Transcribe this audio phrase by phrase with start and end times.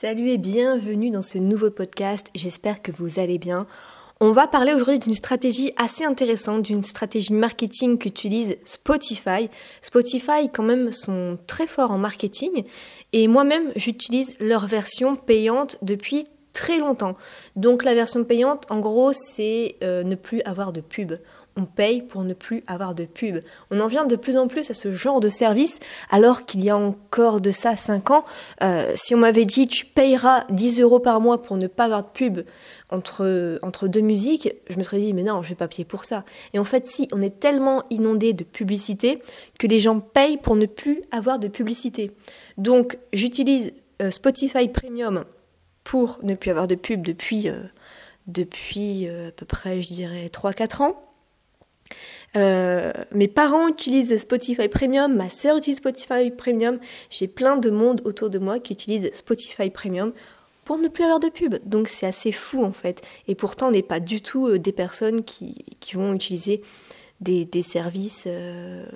[0.00, 3.66] Salut et bienvenue dans ce nouveau podcast, j'espère que vous allez bien.
[4.18, 9.50] On va parler aujourd'hui d'une stratégie assez intéressante, d'une stratégie marketing qu'utilise Spotify.
[9.82, 12.64] Spotify quand même sont très forts en marketing
[13.12, 17.14] et moi-même j'utilise leur version payante depuis très longtemps.
[17.56, 21.14] Donc la version payante en gros c'est euh, ne plus avoir de pub
[21.56, 23.38] on paye pour ne plus avoir de pub.
[23.70, 25.78] On en vient de plus en plus à ce genre de service,
[26.10, 28.24] alors qu'il y a encore de ça 5 ans,
[28.62, 32.02] euh, si on m'avait dit tu payeras 10 euros par mois pour ne pas avoir
[32.02, 32.40] de pub
[32.90, 36.24] entre, deux musiques, je me serais dit mais non, je vais pas payer pour ça.
[36.54, 39.22] Et en fait, si, on est tellement inondé de publicité
[39.58, 42.12] que les gens payent pour ne plus avoir de publicité.
[42.58, 43.72] Donc j'utilise
[44.02, 45.24] euh, Spotify Premium
[45.84, 47.62] pour ne plus avoir de pub depuis, euh,
[48.26, 51.10] depuis à peu près, je dirais, 3-4 ans.
[52.36, 56.78] Euh, mes parents utilisent Spotify Premium, ma sœur utilise Spotify Premium,
[57.10, 60.12] j'ai plein de monde autour de moi qui utilisent Spotify Premium
[60.64, 61.56] pour ne plus avoir de pub.
[61.64, 63.02] Donc c'est assez fou en fait.
[63.26, 66.62] Et pourtant on n'est pas du tout euh, des personnes qui, vont utiliser
[67.20, 68.86] des, services euh,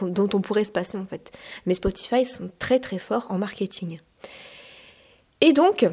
[0.00, 1.32] dont on pourrait se passer en fait.
[1.64, 4.00] Mais Spotify sont très très forts en marketing.
[5.40, 5.86] Et donc,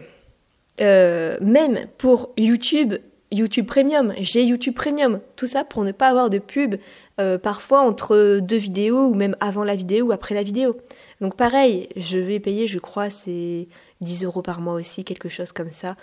[0.79, 2.95] même pour YouTube
[3.31, 6.75] YouTube Premium, j'ai YouTube Premium, tout ça pour ne pas avoir de pub
[7.19, 10.77] euh, parfois entre deux vidéos ou même avant la vidéo ou après la vidéo.
[11.21, 13.67] Donc pareil, je vais payer, je crois, c'est
[14.01, 15.95] 10 euros par mois aussi, quelque chose comme ça,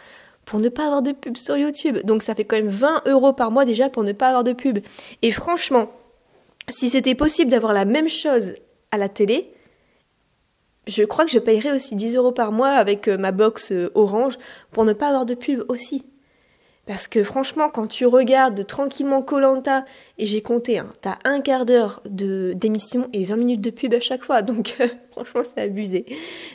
[0.45, 1.99] pour ne pas avoir de pub sur YouTube.
[2.05, 4.53] Donc ça fait quand même 20 euros par mois déjà pour ne pas avoir de
[4.53, 4.79] pub.
[5.23, 5.91] Et franchement,
[6.69, 8.55] si c'était possible d'avoir la même chose
[8.93, 9.53] à la télé,
[10.87, 13.91] je crois que je payerais aussi 10 euros par mois avec euh, ma box euh,
[13.95, 14.39] orange
[14.71, 16.05] pour ne pas avoir de pub aussi.
[16.87, 19.85] Parce que franchement, quand tu regardes tranquillement Colanta,
[20.19, 23.99] et j'ai compté, hein, t'as un quart d'heure d'émission et 20 minutes de pub à
[23.99, 24.43] chaque fois.
[24.43, 24.77] Donc
[25.11, 26.07] franchement, c'est abusé.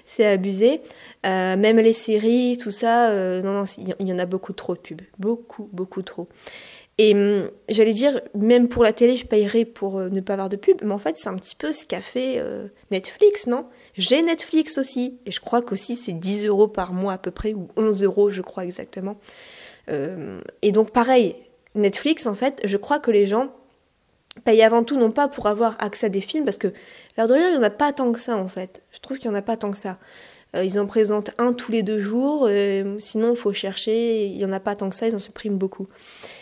[0.05, 0.81] C'est abusé.
[1.25, 3.63] Euh, même les séries, tout ça, euh, non, non,
[3.99, 5.01] il y en a beaucoup trop de pubs.
[5.19, 6.29] Beaucoup, beaucoup trop.
[6.97, 10.47] Et hum, j'allais dire, même pour la télé, je payerais pour euh, ne pas avoir
[10.47, 10.77] de pub.
[10.81, 12.41] Mais en fait, c'est un petit peu ce qu'a fait
[12.89, 13.65] Netflix, non?
[13.97, 15.19] J'ai Netflix aussi.
[15.25, 18.29] Et je crois qu'aussi, c'est 10 euros par mois à peu près, ou 11 euros,
[18.29, 19.17] je crois exactement.
[19.89, 21.35] Euh, et donc pareil,
[21.75, 23.49] Netflix, en fait, je crois que les gens
[24.45, 26.71] payent avant tout non pas pour avoir accès à des films, parce que
[27.17, 28.81] l'air de rien, il n'y en a pas tant que ça, en fait.
[28.91, 29.97] Je trouve qu'il n'y en a pas tant que ça.
[30.55, 32.49] Euh, ils en présentent un tous les deux jours,
[32.99, 35.57] sinon il faut chercher, il n'y en a pas tant que ça, ils en suppriment
[35.57, 35.87] beaucoup.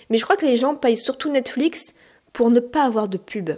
[0.10, 1.94] Mais je crois que les gens payent surtout Netflix
[2.34, 3.52] pour ne pas avoir de pub.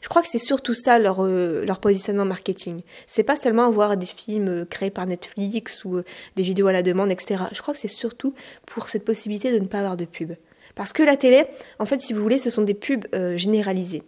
[0.00, 2.82] Je crois que c'est surtout ça leur, euh, leur positionnement marketing.
[3.06, 6.04] C'est pas seulement voir des films euh, créés par Netflix ou euh,
[6.36, 7.44] des vidéos à la demande, etc.
[7.52, 8.34] Je crois que c'est surtout
[8.66, 10.32] pour cette possibilité de ne pas avoir de pub.
[10.74, 11.44] Parce que la télé,
[11.78, 13.06] en fait, si vous voulez, ce sont des pubs
[13.36, 14.02] généralisées.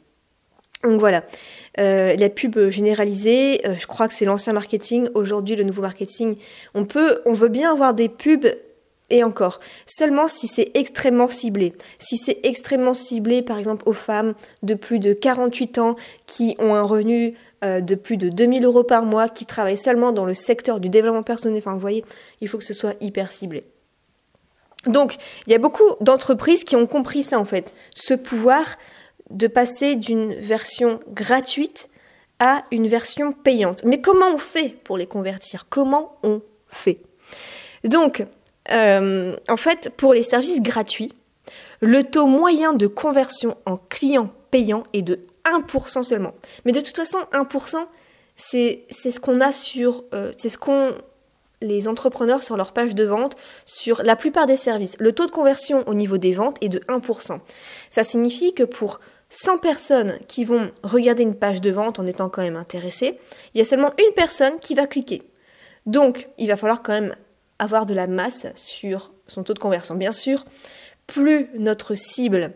[0.82, 1.24] Donc voilà,
[1.78, 5.08] les pubs généralisées, je crois que c'est l'ancien marketing.
[5.14, 6.34] Aujourd'hui, le nouveau marketing,
[6.74, 8.48] on peut, on veut bien avoir des pubs
[9.10, 11.74] et encore, seulement si c'est extrêmement ciblé.
[11.98, 15.96] Si c'est extrêmement ciblé, par exemple, aux femmes de plus de 48 ans
[16.26, 17.34] qui ont un revenu
[17.64, 20.88] euh, de plus de 2000 euros par mois, qui travaillent seulement dans le secteur du
[20.88, 22.04] développement personnel, enfin, vous voyez,
[22.40, 23.64] il faut que ce soit hyper ciblé.
[24.86, 25.16] Donc,
[25.46, 28.76] il y a beaucoup d'entreprises qui ont compris ça, en fait, ce pouvoir
[29.30, 31.88] de passer d'une version gratuite
[32.38, 33.84] à une version payante.
[33.84, 35.66] Mais comment on fait pour les convertir?
[35.68, 37.00] Comment on fait?
[37.84, 38.26] Donc,
[38.70, 41.14] euh, en fait, pour les services gratuits,
[41.80, 46.34] le taux moyen de conversion en client payant est de 1% seulement.
[46.64, 47.86] Mais de toute façon, 1%,
[48.36, 50.04] c'est ce qu'on a sur...
[50.14, 50.94] Euh, c'est ce qu'on
[51.62, 53.34] les entrepreneurs sur leur page de vente
[53.64, 54.96] sur la plupart des services.
[54.98, 57.38] Le taux de conversion au niveau des ventes est de 1%.
[57.90, 59.00] Ça signifie que pour
[59.30, 63.18] 100 personnes qui vont regarder une page de vente en étant quand même intéressées,
[63.54, 65.22] il y a seulement une personne qui va cliquer.
[65.86, 67.14] Donc, il va falloir quand même
[67.58, 69.94] avoir de la masse sur son taux de conversion.
[69.94, 70.44] Bien sûr,
[71.06, 72.52] plus notre cible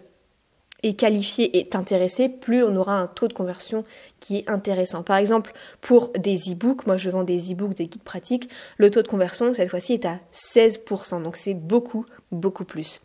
[0.83, 3.85] est qualifiée, est intéressée, plus on aura un taux de conversion
[4.19, 5.03] qui est intéressant.
[5.03, 9.03] Par exemple, pour des e-books, moi je vends des e-books, des guides pratiques, le taux
[9.03, 13.01] de conversion cette fois-ci est à 16%, donc c'est beaucoup, beaucoup plus.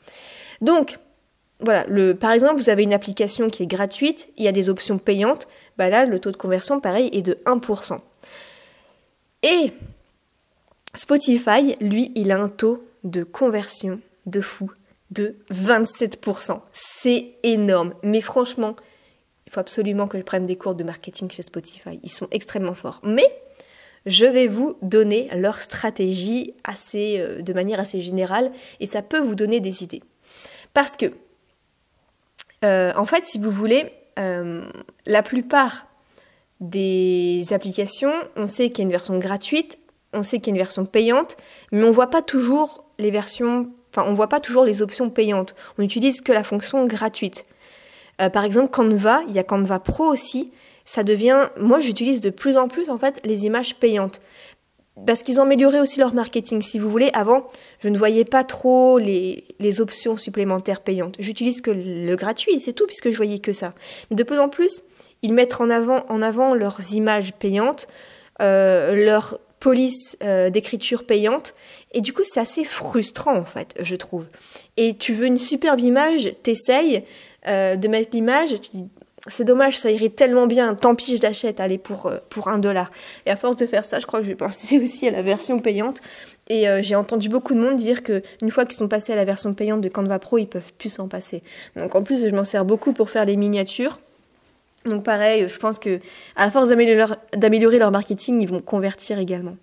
[0.62, 1.00] Donc,
[1.60, 1.86] voilà,
[2.16, 5.48] par exemple, vous avez une application qui est gratuite, il y a des options payantes,
[5.78, 8.00] bah là, le taux de conversion, pareil, est de 1%.
[9.44, 9.74] Et
[10.96, 14.72] Spotify, lui, il a un taux de conversion de fou
[15.12, 16.62] de 27%.
[16.74, 17.94] C'est énorme.
[18.04, 18.76] Mais franchement,
[19.46, 22.00] il faut absolument que je prenne des cours de marketing chez Spotify.
[22.04, 23.00] Ils sont extrêmement forts.
[23.04, 23.28] Mais
[24.06, 29.20] je vais vous donner leur stratégie assez, euh, de manière assez générale et ça peut
[29.20, 30.04] vous donner des idées.
[30.74, 31.08] Parce que,
[32.64, 34.64] euh, en fait, si vous voulez, euh,
[35.06, 35.88] la plupart
[36.60, 39.78] des applications, on sait qu'il y a une version gratuite
[40.16, 41.38] on sait qu'il y a une version payante,
[41.72, 45.56] mais on voit pas toujours les versions, on voit pas toujours les options payantes.
[45.78, 47.44] On utilise que la fonction gratuite.
[48.22, 50.52] Euh, par exemple, Canva, il y a Canva Pro aussi.
[50.86, 54.20] Ça devient, moi j'utilise de plus en plus en fait les images payantes
[55.06, 56.62] parce qu'ils ont amélioré aussi leur marketing.
[56.62, 57.48] Si vous voulez, avant,
[57.80, 59.44] je ne voyais pas trop les,
[59.82, 61.16] options supplémentaires payantes.
[61.20, 63.74] J'utilise que le gratuit, c'est tout, puisque je voyais que ça.
[64.10, 64.84] Mais de plus en plus,
[65.22, 67.88] ils mettent en avant, leurs images payantes,
[68.42, 71.56] euh, leur police euh, d'écriture payante.
[71.92, 74.28] Et du coup, c'est assez frustrant, en fait, je trouve.
[74.78, 77.04] Et tu veux une superbe image, t'essayes
[77.48, 78.84] euh, de mettre l'image, tu dis,
[79.26, 82.60] c'est dommage, ça irait tellement bien, tant pis, je l'achète, allez, pour, euh, pour un
[82.60, 82.92] dollar.
[83.26, 85.24] Et à force de faire ça, je crois que je vais penser aussi à la
[85.24, 86.00] version payante.
[86.48, 89.26] Et j'ai entendu beaucoup de monde dire que une fois qu'ils sont passés à la
[89.26, 91.42] version payante de Canva Pro, ils peuvent plus s'en passer.
[91.76, 93.98] Donc en plus, je m'en sers beaucoup pour faire les miniatures.
[94.86, 96.00] Donc pareil, je pense que
[96.36, 99.58] à force d'améliorer leur marketing, ils vont convertir également.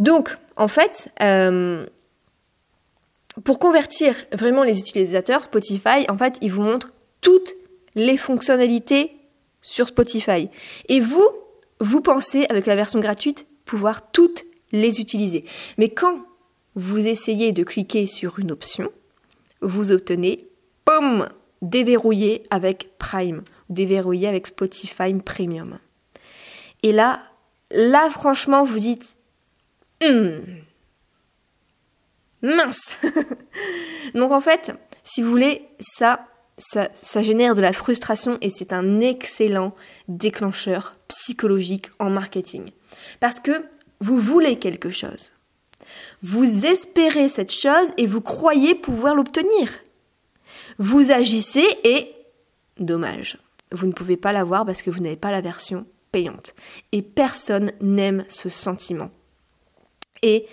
[0.00, 1.86] Donc, en fait, euh,
[3.44, 7.54] pour convertir vraiment les utilisateurs, Spotify, en fait, ils vous montrent toutes
[7.94, 9.12] les fonctionnalités
[9.60, 10.50] sur Spotify.
[10.88, 11.28] Et vous,
[11.80, 15.44] vous pensez, avec la version gratuite, pouvoir toutes les utiliser.
[15.78, 16.18] Mais quand
[16.74, 18.90] vous essayez de cliquer sur une option,
[19.60, 20.48] vous obtenez,
[20.84, 21.28] pomme,
[21.62, 25.78] déverrouillé avec Prime, déverrouillé avec Spotify Premium.
[26.82, 27.22] Et là,
[27.70, 29.16] là franchement, vous dites,
[30.02, 30.38] hmm,
[32.42, 33.00] mince.
[34.14, 34.72] Donc en fait,
[35.02, 36.26] si vous voulez, ça,
[36.58, 39.74] ça, génère de la frustration et c'est un excellent
[40.08, 42.70] déclencheur psychologique en marketing.
[43.20, 43.64] Parce que
[44.00, 45.32] vous voulez quelque chose.
[46.22, 49.80] Vous espérez cette chose et vous croyez pouvoir l'obtenir.
[50.78, 52.14] Vous agissez et,
[52.78, 53.36] dommage,
[53.72, 56.54] vous ne pouvez pas l'avoir parce que vous n'avez pas la version payante.
[56.92, 59.10] Et personne n'aime ce sentiment.
[60.22, 60.46] Et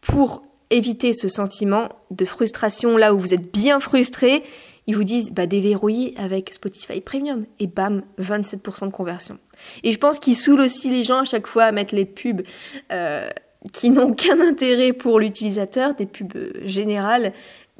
[0.00, 4.42] pour éviter ce sentiment de frustration là où vous êtes bien frustré,
[4.86, 9.38] ils vous disent bah déverrouiller avec Spotify Premium et bam 27% de conversion.
[9.82, 12.42] Et je pense qu'ils saoulent aussi les gens à chaque fois à mettre les pubs
[12.90, 13.28] euh,
[13.72, 17.32] qui n'ont qu'un intérêt pour l'utilisateur, des pubs euh, générales,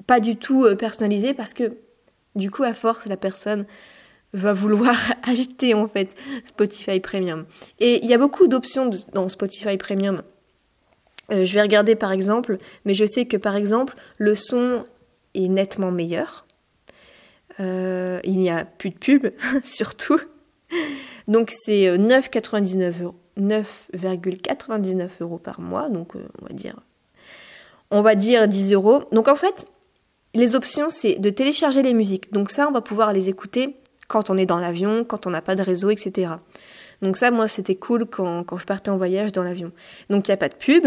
[0.06, 1.70] pas du tout euh, personnalisées parce que
[2.36, 3.66] du coup à force la personne
[4.32, 7.46] va vouloir acheter en fait Spotify Premium.
[7.81, 10.23] Et il y a beaucoup d'options dans Spotify Premium.
[11.31, 14.84] je vais regarder par exemple, mais je sais que par exemple le son
[15.34, 16.46] est nettement meilleur.
[17.61, 19.26] Euh, il n'y a plus de pub,
[19.64, 20.20] surtout.
[21.28, 23.14] Donc c'est 9,99 euh, euros.
[23.38, 26.76] 9,99 euros par mois, donc euh, on va dire
[27.90, 29.02] on va dire 10 euros.
[29.12, 29.67] Donc en fait,
[30.35, 32.32] les options, c'est de télécharger les musiques.
[32.32, 33.76] Donc ça, on va pouvoir les écouter
[34.12, 36.32] quand on est dans l'avion, quand on n'a pas de réseau, etc.
[37.00, 39.73] Donc ça, moi, c'était cool quand, quand, je partais en voyage dans l'avion.
[40.11, 40.87] Donc il n'y a pas de pub.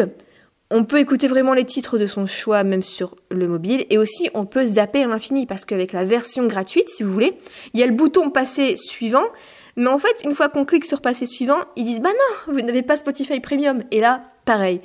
[0.69, 4.29] On peut écouter vraiment les titres de son choix même sur le mobile et aussi
[4.33, 7.37] on peut zapper à l'infini parce qu'avec la version gratuite, si vous voulez,
[7.73, 9.25] il y a le bouton passer suivant,
[9.75, 12.61] mais en fait, une fois qu'on clique sur passer suivant, ils disent bah non, vous
[12.61, 14.79] n'avez pas Spotify Premium et là, pareil,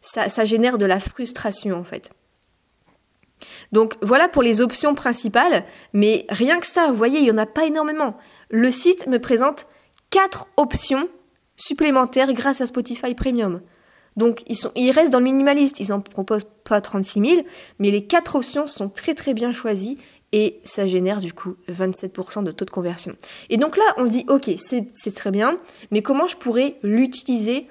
[0.00, 2.10] ça, ça génère de la frustration en fait.
[3.72, 7.38] Donc voilà pour les options principales, mais rien que ça, vous voyez, il n'y en
[7.38, 8.16] a pas énormément.
[8.50, 9.66] Le site me présente
[10.10, 11.08] quatre options
[11.56, 13.60] supplémentaires grâce à Spotify Premium.
[14.16, 17.46] Donc ils, sont, ils restent dans le minimaliste, ils en proposent pas 36 000,
[17.78, 19.98] mais les quatre options sont très très bien choisies
[20.32, 23.14] et ça génère du coup 27% de taux de conversion.
[23.50, 25.58] Et donc là, on se dit, ok, c'est très bien,
[25.90, 27.68] mais comment je pourrais l'utiliser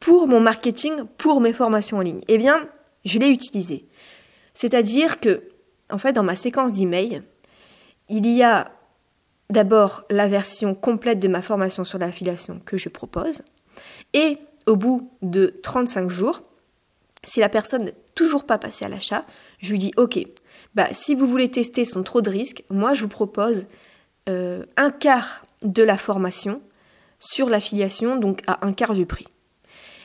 [0.00, 2.20] pour mon marketing, pour mes formations en ligne?
[2.28, 2.68] Eh bien,
[3.04, 3.87] je l'ai utilisé.
[4.58, 5.44] C'est-à-dire que,
[5.88, 7.22] en fait, dans ma séquence d'email,
[8.08, 8.72] il y a
[9.50, 13.42] d'abord la version complète de ma formation sur l'affiliation que je propose,
[14.14, 16.42] et au bout de 35 jours,
[17.22, 19.24] si la personne n'est toujours pas passée à l'achat,
[19.60, 20.18] je lui dis ok,
[20.74, 23.68] bah si vous voulez tester sans trop de risques, moi je vous propose
[24.28, 26.60] euh, un quart de la formation
[27.20, 29.28] sur l'affiliation, donc à un quart du prix.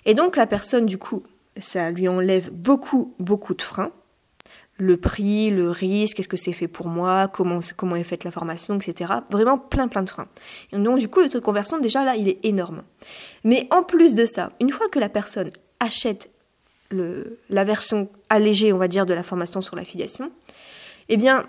[0.05, 1.23] Et donc la personne du coup,
[1.59, 3.91] ça lui enlève beaucoup beaucoup de freins
[4.83, 8.31] le prix, le risque, est-ce que c'est fait pour moi, comment, comment est faite la
[8.31, 9.13] formation, etc.
[9.31, 10.27] Vraiment plein plein de freins.
[10.71, 12.83] Et donc du coup, le taux de conversion, déjà là, il est énorme.
[13.45, 16.29] Mais en plus de ça, une fois que la personne achète
[16.91, 20.31] le, la version allégée, on va dire, de la formation sur l'affiliation,
[21.07, 21.45] eh bien,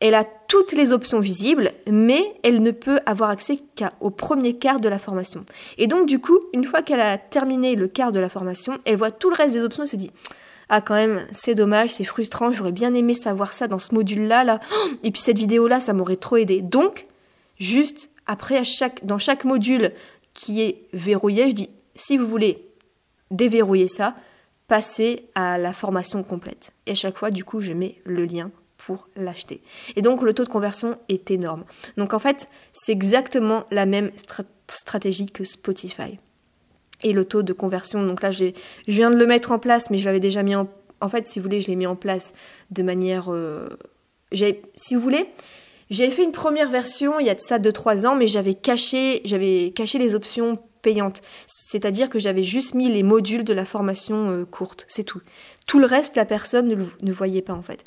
[0.00, 4.78] elle a toutes les options visibles, mais elle ne peut avoir accès qu'au premier quart
[4.78, 5.44] de la formation.
[5.76, 8.96] Et donc, du coup, une fois qu'elle a terminé le quart de la formation, elle
[8.96, 10.12] voit tout le reste des options et se dit
[10.68, 14.44] ah quand même, c'est dommage, c'est frustrant, j'aurais bien aimé savoir ça dans ce module-là,
[14.44, 14.60] là.
[15.02, 16.60] Et puis cette vidéo-là, ça m'aurait trop aidé.
[16.60, 17.06] Donc,
[17.58, 18.62] juste après,
[19.02, 19.92] dans chaque module
[20.34, 22.68] qui est verrouillé, je dis, si vous voulez
[23.30, 24.14] déverrouiller ça,
[24.68, 26.72] passer à la formation complète.
[26.86, 29.62] Et à chaque fois, du coup, je mets le lien pour l'acheter.
[29.94, 31.64] Et donc, le taux de conversion est énorme.
[31.96, 34.10] Donc, en fait, c'est exactement la même
[34.68, 36.18] stratégie que Spotify.
[37.02, 38.46] Et le taux de conversion, donc là, je
[38.88, 40.68] viens de le mettre en place, mais je l'avais déjà mis en...
[41.00, 42.32] En fait, si vous voulez, je l'ai mis en place
[42.70, 43.30] de manière...
[43.30, 43.68] Euh,
[44.32, 45.26] si vous voulez,
[45.90, 49.22] j'avais fait une première version il y a de ça 2-3 ans, mais j'avais caché,
[49.74, 51.22] caché les options payantes.
[51.46, 55.20] C'est-à-dire que j'avais juste mis les modules de la formation euh, courte, c'est tout.
[55.66, 57.84] Tout le reste, la personne ne, ne voyait pas en fait.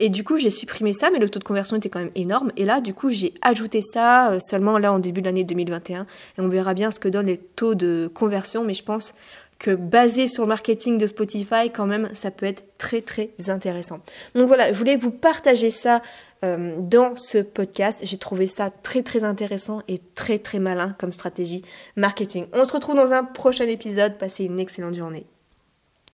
[0.00, 2.50] Et du coup, j'ai supprimé ça, mais le taux de conversion était quand même énorme.
[2.56, 6.02] Et là, du coup, j'ai ajouté ça euh, seulement là en début de l'année 2021.
[6.02, 8.64] Et on verra bien ce que donnent les taux de conversion.
[8.64, 9.14] Mais je pense
[9.58, 14.00] que basé sur le marketing de Spotify, quand même, ça peut être très très intéressant.
[14.34, 16.02] Donc voilà, je voulais vous partager ça
[16.44, 18.00] euh, dans ce podcast.
[18.02, 21.62] J'ai trouvé ça très très intéressant et très très malin comme stratégie
[21.96, 22.46] marketing.
[22.52, 24.18] On se retrouve dans un prochain épisode.
[24.18, 25.24] Passez une excellente journée.